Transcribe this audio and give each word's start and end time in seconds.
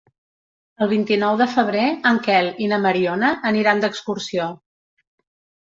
El 0.85 0.87
vint-i-nou 0.93 1.35
de 1.41 1.47
febrer 1.51 1.83
en 2.13 2.19
Quel 2.29 2.49
i 2.63 2.71
na 2.73 2.81
Mariona 2.87 3.29
aniran 3.51 3.85
d'excursió. 3.85 4.49